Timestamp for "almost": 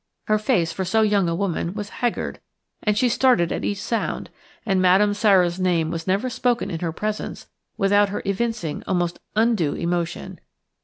8.87-9.19